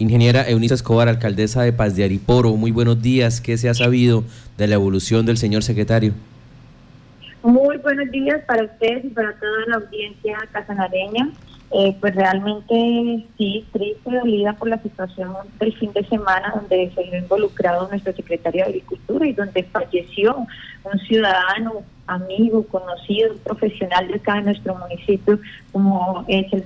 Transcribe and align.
Ingeniera 0.00 0.50
Eunice 0.50 0.74
Escobar, 0.74 1.08
alcaldesa 1.08 1.62
de 1.62 1.72
Paz 1.72 1.94
de 1.94 2.02
Ariporo, 2.02 2.56
muy 2.56 2.72
buenos 2.72 3.00
días. 3.00 3.40
¿Qué 3.40 3.56
se 3.56 3.68
ha 3.68 3.74
sabido 3.74 4.24
de 4.58 4.66
la 4.66 4.74
evolución 4.74 5.24
del 5.24 5.36
señor 5.36 5.62
secretario? 5.62 6.14
Muy 7.44 7.76
buenos 7.76 8.10
días 8.10 8.40
para 8.44 8.64
ustedes 8.64 9.04
y 9.04 9.08
para 9.10 9.32
toda 9.38 9.66
la 9.68 9.76
audiencia 9.76 10.36
casanareña. 10.50 11.30
Eh, 11.70 11.96
pues 12.00 12.12
realmente 12.16 13.24
sí, 13.38 13.64
triste, 13.72 14.10
dolida 14.10 14.54
por 14.54 14.66
la 14.66 14.82
situación 14.82 15.32
del 15.60 15.72
fin 15.74 15.92
de 15.92 16.04
semana 16.06 16.54
donde 16.56 16.90
se 16.92 17.04
vio 17.04 17.16
involucrado 17.16 17.86
nuestro 17.88 18.12
secretario 18.14 18.64
de 18.64 18.70
Agricultura 18.70 19.28
y 19.28 19.32
donde 19.32 19.62
falleció 19.62 20.38
un 20.82 20.98
ciudadano, 21.06 21.84
amigo, 22.08 22.66
conocido, 22.66 23.36
profesional 23.44 24.08
de 24.08 24.14
acá 24.14 24.34
de 24.34 24.42
nuestro 24.42 24.74
municipio, 24.74 25.38
como 25.70 26.24
es 26.26 26.52
el 26.52 26.64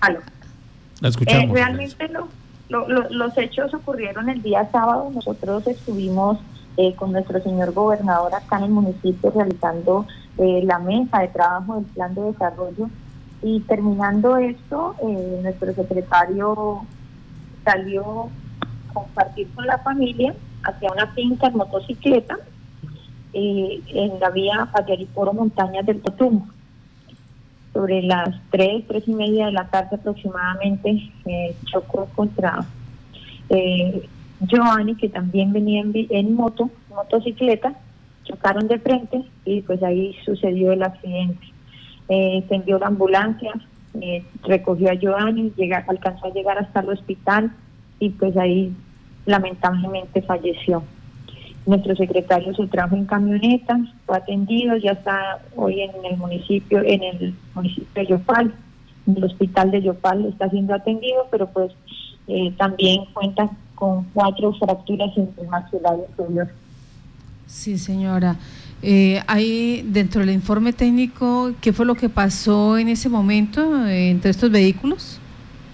Aló. 0.00 0.20
La 1.00 1.08
escuchamos. 1.08 1.44
Eh, 1.44 1.52
realmente 1.52 2.10
los 2.68 3.38
hechos 3.38 3.72
ocurrieron 3.74 4.28
el 4.28 4.42
día 4.42 4.68
sábado. 4.70 5.10
Nosotros 5.14 5.66
estuvimos 5.66 6.38
eh, 6.76 6.94
con 6.94 7.12
nuestro 7.12 7.40
señor 7.42 7.72
gobernador 7.72 8.34
acá 8.34 8.58
en 8.58 8.64
el 8.64 8.70
municipio 8.70 9.30
realizando 9.30 10.06
eh, 10.38 10.62
la 10.64 10.78
mesa 10.78 11.20
de 11.20 11.28
trabajo 11.28 11.76
del 11.76 11.84
plan 11.84 12.14
de 12.14 12.22
desarrollo. 12.22 12.88
Y 13.42 13.60
terminando 13.60 14.36
esto, 14.36 14.96
nuestro 15.42 15.72
secretario 15.72 16.84
salió 17.64 18.30
a 18.90 18.92
compartir 18.92 19.48
con 19.54 19.64
la 19.64 19.78
familia 19.78 20.34
hacia 20.64 20.90
una 20.90 21.06
finca 21.12 21.46
en 21.46 21.56
motocicleta 21.56 22.36
en 23.32 24.18
la 24.18 24.30
vía 24.30 24.68
Poro 25.14 25.32
Montañas 25.34 25.86
del 25.86 26.00
Totumo 26.00 26.48
sobre 27.78 28.02
las 28.02 28.30
tres, 28.50 28.84
tres 28.88 29.04
y 29.06 29.12
media 29.12 29.46
de 29.46 29.52
la 29.52 29.68
tarde 29.68 29.94
aproximadamente, 29.94 31.12
eh, 31.26 31.54
chocó 31.66 32.08
contra 32.16 32.66
eh, 33.50 34.02
Giovanni, 34.40 34.96
que 34.96 35.08
también 35.08 35.52
venía 35.52 35.84
en, 35.94 36.34
moto, 36.34 36.70
motocicleta, 36.88 37.74
chocaron 38.24 38.66
de 38.66 38.80
frente 38.80 39.22
y 39.44 39.60
pues 39.60 39.80
ahí 39.84 40.16
sucedió 40.24 40.72
el 40.72 40.82
accidente. 40.82 41.46
Eh, 42.08 42.44
se 42.48 42.56
envió 42.56 42.80
la 42.80 42.88
ambulancia, 42.88 43.52
eh, 44.00 44.24
recogió 44.42 44.90
a 44.90 44.94
Giovanni, 44.94 45.52
llega, 45.56 45.84
alcanzó 45.86 46.26
a 46.26 46.32
llegar 46.32 46.58
hasta 46.58 46.80
el 46.80 46.88
hospital 46.88 47.52
y 48.00 48.10
pues 48.10 48.36
ahí 48.36 48.74
lamentablemente 49.24 50.20
falleció. 50.22 50.82
Nuestro 51.68 51.94
secretario 51.96 52.54
se 52.54 52.66
trajo 52.66 52.96
en 52.96 53.04
camioneta, 53.04 53.78
fue 54.06 54.16
atendido, 54.16 54.74
ya 54.78 54.92
está 54.92 55.40
hoy 55.54 55.82
en 55.82 55.90
el 56.02 56.16
municipio, 56.16 56.78
en 56.82 57.02
el 57.02 57.34
municipio 57.54 57.86
de 57.94 58.06
Yopal, 58.06 58.54
en 59.06 59.16
el 59.18 59.24
hospital 59.24 59.70
de 59.70 59.82
Yopal 59.82 60.24
está 60.24 60.48
siendo 60.48 60.74
atendido, 60.74 61.26
pero 61.30 61.46
pues 61.50 61.70
eh, 62.26 62.54
también 62.56 63.04
cuenta 63.12 63.50
con 63.74 64.04
cuatro 64.14 64.54
fracturas 64.54 65.10
en 65.18 65.28
el 65.36 65.48
maxilar 65.48 65.98
inferior. 66.08 66.48
Sí, 67.44 67.76
señora. 67.76 68.36
Eh, 68.80 69.20
hay 69.26 69.82
dentro 69.82 70.22
del 70.22 70.30
informe 70.30 70.72
técnico, 70.72 71.52
¿qué 71.60 71.74
fue 71.74 71.84
lo 71.84 71.96
que 71.96 72.08
pasó 72.08 72.78
en 72.78 72.88
ese 72.88 73.10
momento 73.10 73.86
eh, 73.86 74.08
entre 74.08 74.30
estos 74.30 74.50
vehículos? 74.50 75.20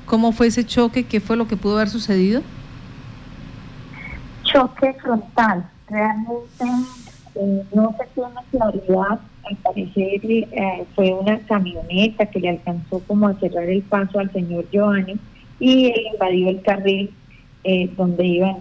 ¿Cómo 0.06 0.32
fue 0.32 0.48
ese 0.48 0.66
choque? 0.66 1.04
¿Qué 1.04 1.20
fue 1.20 1.36
lo 1.36 1.46
que 1.46 1.56
pudo 1.56 1.76
haber 1.76 1.88
sucedido? 1.88 2.42
Choque 4.42 4.92
frontal 4.94 5.70
realmente 5.94 6.64
eh, 7.36 7.62
no 7.72 7.94
se 7.96 8.06
tiene 8.14 8.40
claridad. 8.50 9.20
Al 9.44 9.56
parecer 9.56 10.20
eh, 10.24 10.84
fue 10.94 11.12
una 11.12 11.38
camioneta 11.40 12.26
que 12.26 12.40
le 12.40 12.50
alcanzó 12.50 13.00
como 13.00 13.28
a 13.28 13.34
cerrar 13.38 13.68
el 13.68 13.82
paso 13.82 14.18
al 14.18 14.32
señor 14.32 14.66
Giovanni 14.72 15.16
y 15.60 15.86
él 15.86 16.00
invadió 16.12 16.48
el 16.48 16.62
carril 16.62 17.10
eh, 17.62 17.90
donde 17.96 18.24
iban, 18.24 18.56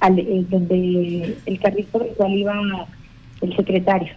al, 0.00 0.16
donde 0.50 1.38
el 1.46 1.60
carril 1.60 1.86
por 1.86 2.02
el 2.02 2.14
cual 2.14 2.32
iba 2.32 2.60
el 3.40 3.56
secretario. 3.56 4.12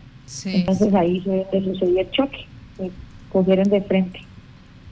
Entonces 0.46 0.94
ahí 0.94 1.22
fue 1.22 1.46
donde 1.52 1.74
sucedió 1.74 2.02
el 2.02 2.12
choque, 2.12 2.46
se 2.78 2.92
cogieron 3.32 3.70
de 3.70 3.82
frente. 3.82 4.20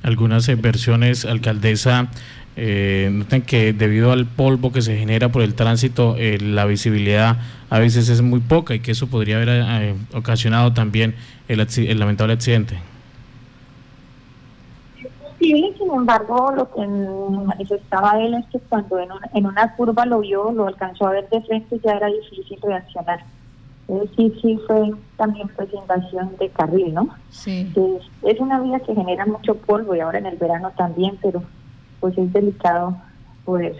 Algunas 0.03 0.47
versiones, 0.61 1.25
alcaldesa, 1.25 2.09
eh, 2.59 3.09
noten 3.11 3.43
que 3.43 3.71
debido 3.71 4.11
al 4.11 4.25
polvo 4.25 4.71
que 4.71 4.81
se 4.81 4.97
genera 4.97 5.29
por 5.29 5.43
el 5.43 5.53
tránsito, 5.53 6.15
eh, 6.17 6.39
la 6.41 6.65
visibilidad 6.65 7.37
a 7.69 7.77
veces 7.77 8.09
es 8.09 8.23
muy 8.23 8.39
poca 8.39 8.73
y 8.73 8.79
que 8.79 8.91
eso 8.91 9.05
podría 9.05 9.35
haber 9.35 9.49
eh, 9.49 9.95
ocasionado 10.15 10.73
también 10.73 11.13
el, 11.47 11.59
lamentable 11.99 12.33
accidente. 12.33 12.79
Sí, 15.37 15.71
sin 15.77 15.91
embargo, 15.93 16.51
lo 16.51 16.73
que 16.73 16.81
manifestaba 16.87 18.19
él 18.19 18.33
es 18.33 18.45
que 18.47 18.57
cuando 18.67 18.97
en 18.99 19.45
una, 19.45 19.75
curva 19.75 20.07
lo 20.07 20.21
vio, 20.21 20.51
lo 20.51 20.65
alcanzó 20.65 21.05
a 21.05 21.11
ver 21.11 21.29
de 21.29 21.39
frente, 21.43 21.79
ya 21.85 21.91
era 21.91 22.07
difícil 22.07 22.57
reaccionar. 22.63 23.23
Sí, 24.15 24.33
sí, 24.41 24.59
fue 24.65 24.93
también 25.15 25.47
pues 25.55 25.71
invasión 25.71 26.35
de 26.39 26.49
carril, 26.49 26.91
¿no? 26.91 27.09
Sí. 27.29 27.71
es 28.23 28.39
una 28.39 28.59
vía 28.59 28.79
que 28.79 28.95
genera 28.95 29.27
mucho 29.27 29.55
polvo 29.55 29.95
y 29.95 29.99
ahora 29.99 30.17
en 30.17 30.25
el 30.25 30.37
verano 30.37 30.71
también, 30.75 31.19
pero 31.21 31.43
pues 32.07 32.17
es 32.17 32.31
delicado 32.31 32.95
poder 33.43 33.75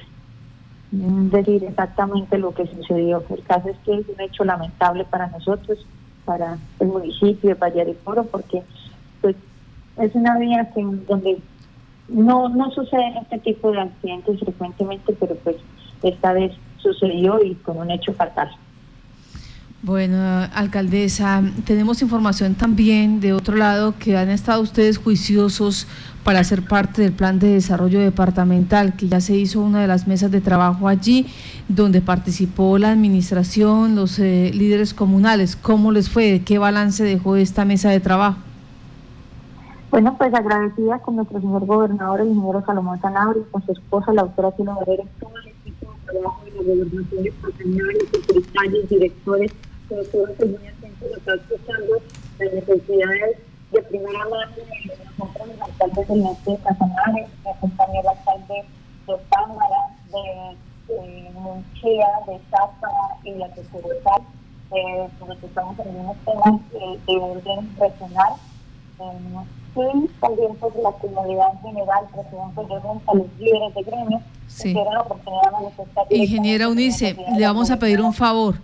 decir 0.91 1.63
exactamente 1.63 2.38
lo 2.38 2.53
que 2.53 2.67
sucedió. 2.67 3.23
El 3.29 3.43
caso 3.43 3.69
es 3.69 3.77
que 3.85 3.99
es 3.99 4.07
un 4.09 4.19
hecho 4.19 4.43
lamentable 4.43 5.05
para 5.05 5.27
nosotros, 5.27 5.85
para 6.25 6.57
el 6.79 6.88
municipio 6.88 7.55
de 7.55 7.95
Coro, 8.03 8.25
porque 8.25 8.63
pues 9.21 9.38
es 9.97 10.13
una 10.13 10.38
vía 10.38 10.69
que, 10.75 10.83
donde 11.07 11.38
no, 12.09 12.49
no 12.49 12.69
suceden 12.71 13.15
este 13.17 13.39
tipo 13.39 13.71
de 13.71 13.79
accidentes 13.79 14.39
frecuentemente, 14.41 15.13
pero 15.17 15.35
pues 15.35 15.55
esta 16.03 16.33
vez 16.33 16.51
sucedió 16.77 17.41
y 17.41 17.55
con 17.55 17.77
un 17.77 17.91
hecho 17.91 18.13
fatal. 18.13 18.49
Bueno, 19.88 20.18
alcaldesa, 20.53 21.42
tenemos 21.64 22.02
información 22.02 22.56
también 22.56 23.22
de 23.22 23.31
otro 23.31 23.56
lado 23.56 23.94
que 23.98 24.18
han 24.18 24.28
estado 24.30 24.62
ustedes 24.62 24.98
juiciosos 24.98 25.88
para 26.25 26.44
ser 26.44 26.66
parte 26.66 27.03
del 27.03 27.14
plan 27.14 27.40
de 27.40 27.53
desarrollo 27.53 28.02
departamental, 28.02 28.98
que 28.98 29.08
ya 29.08 29.22
se 29.22 29.38
hizo 29.38 29.62
una 29.62 29.80
de 29.80 29.88
las 29.88 30.06
mesas 30.06 30.30
de 30.30 30.42
trabajo 30.42 30.90
allí, 30.90 31.25
donde 31.70 32.02
participó 32.02 32.78
la 32.78 32.92
administración, 32.92 33.96
los 33.96 34.20
eh, 34.20 34.52
líderes 34.53 34.94
comunales. 34.94 35.56
¿Cómo 35.56 35.94
les 35.94 36.09
fue? 36.09 36.42
¿Qué 36.44 36.58
balance 36.58 37.06
dejó 37.06 37.38
esta 37.38 37.64
mesa 37.64 37.90
de 37.90 38.02
trabajo? 38.02 38.40
Bueno, 39.90 40.18
pues 40.18 40.34
agradecida 40.34 41.00
con 41.00 41.16
nuestro 41.16 41.40
señor 41.40 41.66
gobernador, 41.66 42.19
el 42.19 42.28
ingeniero 42.28 42.62
Salomón 42.66 43.00
Sanabria, 43.00 43.42
con 43.52 43.66
su 43.66 43.72
esposa, 43.72 44.12
la 44.12 44.24
doctora 44.24 44.52
Silvia 44.58 44.74
Barrera, 44.74 45.06
todo 45.18 45.31
el 45.42 45.48
equipo 45.48 45.94
de 45.94 46.12
trabajo 46.12 46.44
de 46.44 46.52
la 46.52 46.62
gobernación 46.62 47.24
departamental, 47.24 47.96
secretarios, 48.12 48.90
directores, 48.90 49.54
todos 49.88 50.30
los 50.40 50.50
muy 50.50 50.68
atentos 50.68 51.14
a 51.14 51.18
estar 51.18 51.36
escuchando 51.38 52.02
las 52.40 52.53
necesidades 52.53 53.38
de 53.72 53.81
primera 53.84 54.20
mano 54.20 54.56
de 54.56 54.64
nosotros, 55.18 55.48
los 55.48 55.62
alcaldes 55.62 56.08
del 56.08 56.24
norte 56.24 56.52
de 56.52 56.58
Casanares, 56.58 57.28
me 57.44 57.52
acompañó 57.52 58.02
el 58.02 58.08
alcalde 58.08 58.66
de 59.08 59.18
Pámara, 59.30 59.98
de, 60.12 60.94
de 60.94 61.30
Munchea, 61.31 62.08
de 62.28 62.40
Sapa 62.50 63.18
y 63.24 63.31
la 63.31 63.48
de 63.50 63.64
Seguridad, 63.66 64.22
eh, 64.72 65.08
porque 65.20 65.46
estamos 65.46 65.80
en 65.80 65.96
unos 65.96 66.18
temas 66.25 66.62
eh, 66.74 67.00
de 67.08 67.18
orden 67.18 67.75
regional. 67.80 68.34
Eh, 69.00 69.46
y 69.78 70.08
también 70.19 70.56
pues 70.59 70.74
la 70.81 70.92
comunidad 70.92 71.52
en 71.54 71.59
general, 71.69 72.06
presidente 72.12 72.62
de 72.62 72.75
a 72.75 73.14
los 73.14 73.28
líderes 73.38 73.75
de 73.75 73.84
gremio, 73.84 74.22
sí. 74.48 74.74
que 74.74 74.84
la 74.84 75.02
oportunidad 75.02 75.44
de 75.44 75.52
manifestar. 75.52 76.06
Ingeniera 76.09 76.68
Unice, 76.68 77.16
le 77.38 77.46
vamos 77.46 77.69
a 77.69 77.78
pedir 77.78 78.02
un 78.02 78.14
favor. 78.14 78.56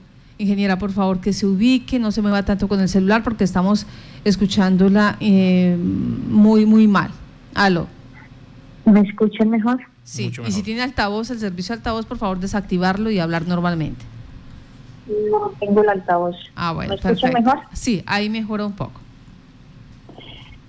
Ingeniera, 0.44 0.78
por 0.78 0.92
favor, 0.92 1.22
que 1.22 1.34
se 1.34 1.46
ubique, 1.46 2.00
no 2.00 2.12
se 2.12 2.22
mueva 2.22 2.44
tanto 2.44 2.68
con 2.68 2.80
el 2.80 2.90
celular 2.90 3.24
porque 3.24 3.44
estamos 3.44 3.88
escuchándola 4.24 5.18
eh, 5.20 5.78
muy, 5.78 6.66
muy 6.66 6.88
mal. 6.88 7.12
Aló. 7.56 7.88
¿Me 8.86 9.00
escuchan 9.02 9.50
mejor? 9.50 9.80
Sí, 10.04 10.32
y 10.46 10.52
si 10.52 10.64
tiene 10.64 10.82
altavoz, 10.82 11.30
el 11.30 11.40
servicio 11.40 11.74
altavoz, 11.74 12.06
por 12.06 12.18
favor, 12.18 12.40
desactivarlo 12.40 13.10
y 13.10 13.20
hablar 13.20 13.48
normalmente. 13.48 14.04
No 15.32 15.54
tengo 15.60 15.82
el 15.82 15.90
altavoz. 15.90 16.36
Ah, 16.56 16.74
bueno, 16.74 16.90
¿Me 16.90 16.96
escuchan 16.96 17.34
mejor? 17.34 17.60
Sí, 17.72 18.04
ahí 18.06 18.30
mejora 18.30 18.66
un 18.66 18.74
poco. 18.74 19.00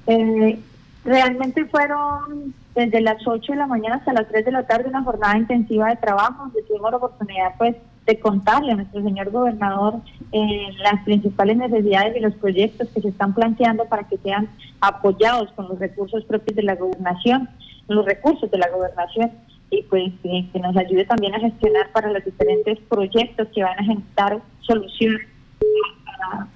Eh, 0.06 0.60
realmente 1.04 1.64
fueron 1.66 2.54
desde 2.76 3.00
las 3.00 3.26
8 3.26 3.52
de 3.52 3.58
la 3.58 3.66
mañana 3.66 3.96
hasta 3.96 4.12
las 4.12 4.28
3 4.28 4.44
de 4.44 4.52
la 4.52 4.66
tarde 4.66 4.88
una 4.88 5.02
jornada 5.02 5.36
intensiva 5.36 5.88
de 5.88 5.96
trabajo, 5.96 6.44
donde 6.44 6.62
tuvimos 6.62 6.92
la 6.92 6.96
oportunidad 6.98 7.54
pues 7.58 7.74
de 8.06 8.18
contarle 8.20 8.72
a 8.72 8.76
nuestro 8.76 9.02
señor 9.02 9.30
gobernador 9.30 9.94
eh, 10.32 10.68
las 10.82 11.02
principales 11.04 11.56
necesidades 11.56 12.16
y 12.16 12.20
los 12.20 12.34
proyectos 12.34 12.88
que 12.88 13.00
se 13.00 13.08
están 13.08 13.34
planteando 13.34 13.86
para 13.86 14.06
que 14.06 14.18
sean 14.18 14.48
apoyados 14.80 15.50
con 15.52 15.68
los 15.68 15.78
recursos 15.78 16.24
propios 16.24 16.56
de 16.56 16.62
la 16.62 16.74
gobernación, 16.74 17.48
los 17.88 18.04
recursos 18.04 18.50
de 18.50 18.58
la 18.58 18.68
gobernación 18.68 19.32
y 19.70 19.82
pues 19.82 20.12
que 20.22 20.60
nos 20.60 20.76
ayude 20.76 21.04
también 21.06 21.34
a 21.34 21.40
gestionar 21.40 21.90
para 21.92 22.10
los 22.10 22.24
diferentes 22.24 22.78
proyectos 22.88 23.48
que 23.54 23.62
van 23.62 23.78
a 23.78 23.84
generar 23.84 24.40
soluciones 24.60 25.26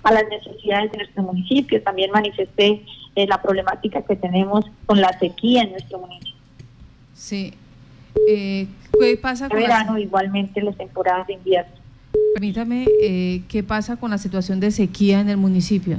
a, 0.02 0.12
las 0.12 0.24
necesidades 0.28 0.92
de 0.92 0.98
nuestro 0.98 1.22
municipio. 1.22 1.82
También 1.82 2.10
manifesté 2.10 2.84
la 3.16 3.42
problemática 3.42 4.02
que 4.02 4.14
tenemos 4.14 4.64
con 4.86 5.00
la 5.00 5.18
sequía 5.18 5.62
en 5.62 5.72
nuestro 5.72 5.98
municipio. 5.98 6.34
Sí. 7.14 7.54
Eh, 8.26 8.66
¿Qué 8.98 9.16
pasa 9.16 9.48
con 9.48 9.58
verano, 9.58 9.98
igualmente 9.98 10.60
las 10.62 10.76
temporadas 10.76 11.26
de 11.26 11.34
invierno. 11.34 11.72
Permítame, 12.34 12.86
eh, 13.02 13.42
¿qué 13.48 13.62
pasa 13.62 13.96
con 13.96 14.10
la 14.10 14.18
situación 14.18 14.60
de 14.60 14.70
sequía 14.70 15.20
en 15.20 15.28
el 15.28 15.36
municipio? 15.36 15.98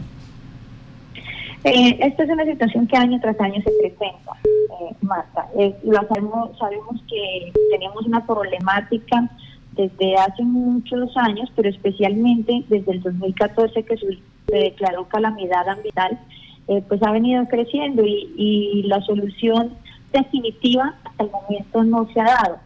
Eh, 1.64 1.98
esta 2.00 2.24
es 2.24 2.30
una 2.30 2.46
situación 2.46 2.88
que 2.88 2.98
año 2.98 3.20
tras 3.20 3.40
año 3.42 3.62
se 3.62 3.72
presenta, 3.72 4.32
eh, 4.46 4.96
Marta. 5.02 5.48
lo 5.84 6.08
sabemos, 6.08 6.58
sabemos 6.58 7.02
que 7.10 7.52
tenemos 7.72 8.06
una 8.06 8.26
problemática 8.26 9.30
desde 9.76 10.16
hace 10.16 10.44
muchos 10.44 11.16
años, 11.18 11.52
pero 11.56 11.70
especialmente 11.70 12.64
desde 12.70 12.92
el 12.92 13.02
2014 13.02 13.84
que 13.84 13.98
se 13.98 14.20
declaró 14.48 15.08
calamidad 15.08 15.68
ambiental, 15.68 16.20
eh, 16.68 16.84
pues 16.88 17.02
ha 17.04 17.12
venido 17.12 17.46
creciendo 17.48 18.06
y, 18.06 18.32
y 18.38 18.84
la 18.84 19.02
solución 19.02 19.74
definitiva 20.12 20.96
hasta 21.04 21.24
el 21.24 21.32
momento 21.32 21.84
no 21.84 22.08
se 22.14 22.22
ha 22.22 22.26
dado. 22.26 22.58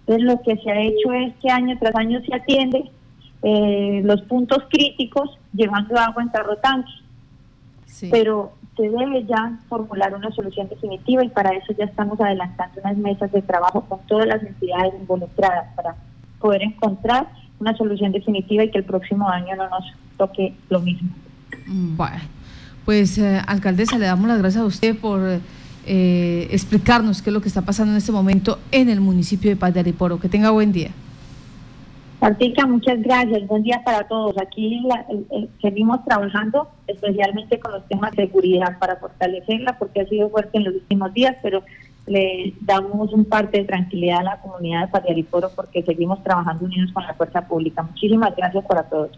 Entonces 0.00 0.24
lo 0.24 0.42
que 0.42 0.56
se 0.62 0.70
ha 0.70 0.80
hecho 0.80 1.12
es 1.12 1.34
que 1.42 1.50
año 1.50 1.76
tras 1.78 1.94
año 1.96 2.20
se 2.24 2.34
atiende 2.34 2.90
eh, 3.42 4.00
los 4.04 4.22
puntos 4.22 4.64
críticos 4.70 5.38
llevando 5.52 5.98
agua 5.98 6.22
en 6.22 6.32
tarro 6.32 6.56
tanque. 6.56 6.90
Pero 8.10 8.52
se 8.76 8.88
debe 8.88 9.24
ya 9.26 9.58
formular 9.68 10.14
una 10.14 10.30
solución 10.32 10.68
definitiva 10.68 11.24
y 11.24 11.28
para 11.28 11.50
eso 11.50 11.72
ya 11.76 11.84
estamos 11.84 12.20
adelantando 12.20 12.80
unas 12.80 12.96
mesas 12.96 13.32
de 13.32 13.42
trabajo 13.42 13.80
con 13.82 13.98
todas 14.06 14.26
las 14.26 14.42
entidades 14.42 14.94
involucradas 15.00 15.74
para 15.74 15.96
poder 16.38 16.62
encontrar 16.62 17.28
una 17.58 17.76
solución 17.76 18.12
definitiva 18.12 18.64
y 18.64 18.70
que 18.70 18.78
el 18.78 18.84
próximo 18.84 19.28
año 19.28 19.56
no 19.56 19.68
nos 19.68 19.84
toque 20.16 20.54
lo 20.68 20.80
mismo. 20.80 21.10
Bueno, 21.66 22.20
pues 22.84 23.18
eh, 23.18 23.42
alcaldesa, 23.46 23.98
le 23.98 24.06
damos 24.06 24.28
las 24.28 24.38
gracias 24.38 24.62
a 24.62 24.66
usted 24.66 24.96
por 24.96 25.20
eh, 25.88 26.48
explicarnos 26.50 27.22
qué 27.22 27.30
es 27.30 27.34
lo 27.34 27.40
que 27.40 27.48
está 27.48 27.62
pasando 27.62 27.92
en 27.92 27.96
este 27.98 28.12
momento 28.12 28.58
en 28.72 28.90
el 28.90 29.00
municipio 29.00 29.50
de 29.50 29.56
Paz 29.56 29.72
de 29.72 29.80
Ariporo. 29.80 30.20
Que 30.20 30.28
tenga 30.28 30.50
buen 30.50 30.70
día. 30.70 30.90
Martica, 32.20 32.66
muchas 32.66 33.00
gracias. 33.00 33.46
Buen 33.46 33.62
día 33.62 33.80
para 33.84 34.06
todos. 34.06 34.36
Aquí 34.38 34.82
seguimos 35.62 36.04
trabajando 36.04 36.68
especialmente 36.86 37.58
con 37.58 37.72
los 37.72 37.86
temas 37.86 38.10
de 38.12 38.26
seguridad 38.26 38.78
para 38.78 38.96
fortalecerla 38.96 39.78
porque 39.78 40.00
ha 40.00 40.06
sido 40.06 40.28
fuerte 40.28 40.58
en 40.58 40.64
los 40.64 40.74
últimos 40.74 41.14
días, 41.14 41.36
pero 41.42 41.62
le 42.06 42.54
damos 42.60 43.12
un 43.12 43.24
parte 43.24 43.58
de 43.58 43.64
tranquilidad 43.64 44.20
a 44.20 44.24
la 44.24 44.40
comunidad 44.40 44.86
de 44.86 44.88
Paz 44.88 45.04
de 45.04 45.10
Ariporo 45.10 45.50
porque 45.54 45.82
seguimos 45.82 46.22
trabajando 46.22 46.64
unidos 46.64 46.92
con 46.92 47.04
la 47.04 47.14
fuerza 47.14 47.46
pública. 47.46 47.82
Muchísimas 47.82 48.34
gracias 48.36 48.64
para 48.66 48.82
todos. 48.82 49.10